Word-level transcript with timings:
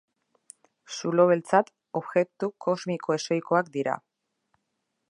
Zulo 0.95 1.25
beltzak 1.31 1.69
objektu 2.01 2.51
kosmiko 2.67 3.19
ezohikoak 3.21 3.71
dira. 3.79 3.97